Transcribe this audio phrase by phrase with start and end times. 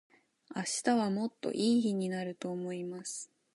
[0.55, 3.29] 明日はもっと良い日になると思います。